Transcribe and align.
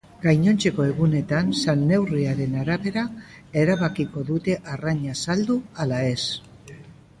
Gainontzeko 0.21 0.85
egunetan 0.91 1.51
salneurriaren 1.59 2.57
arabera 2.63 3.05
erabakiko 3.65 4.25
dute 4.33 4.59
arraina 4.77 5.17
saldu 5.27 5.61
ala 5.87 6.01
ez. 6.17 6.85